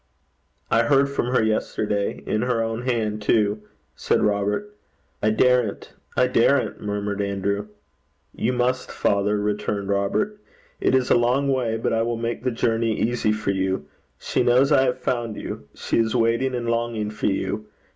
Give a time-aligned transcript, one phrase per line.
[0.71, 3.61] 'I heard from her yesterday in her own hand, too,'
[3.95, 4.75] said Robert.
[5.21, 5.93] 'I daren't.
[6.17, 7.67] I daren't,' murmured Andrew.
[8.33, 10.39] 'You must, father,' returned Robert.
[10.79, 13.85] 'It is a long way, but I will make the journey easy for you.
[14.17, 15.67] She knows I have found you.
[15.75, 17.67] She is waiting and longing for you.